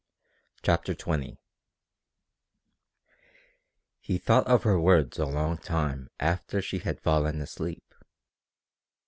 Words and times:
CHAPTER 0.63 0.95
XX 0.95 1.37
He 3.99 4.17
thought 4.17 4.47
of 4.47 4.63
her 4.63 4.79
words 4.79 5.19
a 5.19 5.27
long 5.27 5.59
time 5.59 6.09
after 6.19 6.59
she 6.59 6.79
had 6.79 6.99
fallen 6.99 7.39
asleep. 7.39 7.93